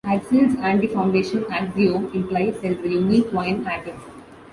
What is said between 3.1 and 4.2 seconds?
Quine atom.